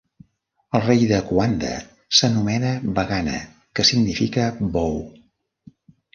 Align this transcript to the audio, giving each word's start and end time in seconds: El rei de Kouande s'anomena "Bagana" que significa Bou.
El 0.77 0.81
rei 0.85 1.03
de 1.11 1.19
Kouande 1.27 1.73
s'anomena 2.21 2.73
"Bagana" 2.97 3.37
que 3.75 3.87
significa 3.93 4.49
Bou. 4.81 4.99